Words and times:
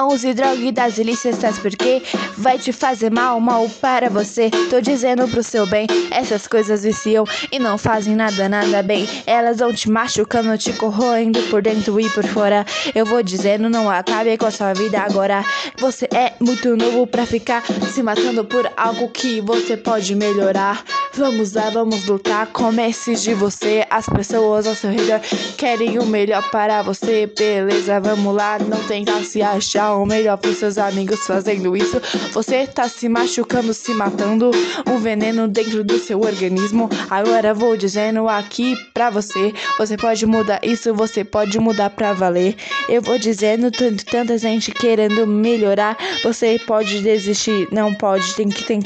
use 0.00 0.32
droga 0.34 0.72
das 0.72 0.98
ilícitas 0.98 1.58
porque 1.58 2.02
vai 2.38 2.58
te 2.58 2.72
fazer 2.72 3.10
mal, 3.10 3.38
mal 3.40 3.68
para 3.80 4.08
você. 4.08 4.50
Tô 4.70 4.80
dizendo 4.80 5.28
pro 5.28 5.42
seu 5.42 5.66
bem, 5.66 5.86
essas 6.10 6.46
coisas 6.46 6.82
viciam 6.82 7.24
e 7.50 7.58
não 7.58 7.76
fazem 7.76 8.14
nada, 8.14 8.48
nada 8.48 8.82
bem. 8.82 9.08
Elas 9.26 9.58
vão 9.58 9.72
te 9.72 9.90
machucando, 9.90 10.56
te 10.56 10.72
corroendo 10.72 11.40
por 11.50 11.62
dentro 11.62 12.00
e 12.00 12.08
por 12.10 12.24
fora. 12.24 12.64
Eu 12.94 13.04
vou 13.04 13.22
dizendo, 13.22 13.68
não 13.68 13.90
acabe 13.90 14.36
com 14.36 14.46
a 14.46 14.50
sua 14.50 14.72
vida 14.72 15.00
agora. 15.00 15.44
Você 15.78 16.08
é 16.14 16.32
muito 16.40 16.76
novo 16.76 17.06
pra 17.06 17.26
ficar 17.26 17.62
se 17.92 18.02
matando 18.02 18.44
por 18.44 18.70
algo 18.76 19.08
que 19.08 19.40
você 19.40 19.76
pode 19.76 20.14
melhorar. 20.14 20.82
Vamos 21.14 21.52
lá, 21.52 21.68
vamos 21.68 22.06
lutar. 22.06 22.46
Comece 22.46 23.14
de 23.16 23.34
você. 23.34 23.84
As 23.90 24.06
pessoas 24.06 24.66
ao 24.66 24.74
seu 24.74 24.90
redor 24.90 25.20
querem 25.58 25.98
o 25.98 26.06
melhor 26.06 26.42
para 26.50 26.80
você. 26.82 27.26
Beleza, 27.26 28.00
vamos 28.00 28.34
lá. 28.34 28.58
Não 28.58 28.82
tentar 28.84 29.22
se 29.22 29.42
achar 29.42 29.94
o 29.94 30.06
melhor 30.06 30.38
pros 30.38 30.56
seus 30.56 30.78
amigos 30.78 31.26
fazendo 31.26 31.76
isso. 31.76 32.00
Você 32.32 32.66
tá 32.66 32.88
se 32.88 33.10
machucando, 33.10 33.74
se 33.74 33.92
matando. 33.92 34.50
Um 34.88 34.98
veneno 34.98 35.46
dentro 35.48 35.84
do 35.84 35.98
seu 35.98 36.18
organismo. 36.20 36.88
Agora 37.10 37.52
vou 37.52 37.76
dizendo 37.76 38.26
aqui 38.26 38.74
pra 38.94 39.10
você. 39.10 39.52
Você 39.78 39.98
pode 39.98 40.24
mudar 40.24 40.60
isso, 40.62 40.94
você 40.94 41.22
pode 41.22 41.58
mudar 41.58 41.90
pra 41.90 42.14
valer. 42.14 42.56
Eu 42.88 43.02
vou 43.02 43.18
dizendo, 43.18 43.70
tanto, 43.70 44.04
tanta 44.06 44.38
gente 44.38 44.72
querendo 44.72 45.26
melhorar. 45.26 45.96
Você 46.24 46.58
pode 46.66 47.02
desistir, 47.02 47.68
não 47.70 47.92
pode, 47.92 48.34
tem 48.34 48.48
que 48.48 48.64
tentar. 48.64 48.82